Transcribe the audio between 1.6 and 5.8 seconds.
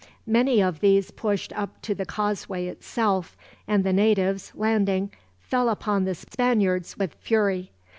to the causeway itself; and the natives, landing, fell